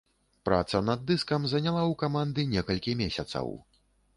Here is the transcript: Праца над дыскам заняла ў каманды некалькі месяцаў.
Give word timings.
Праца 0.47 0.79
над 0.87 1.03
дыскам 1.11 1.45
заняла 1.51 1.81
ў 1.81 1.93
каманды 2.05 2.49
некалькі 2.55 2.99
месяцаў. 3.05 3.55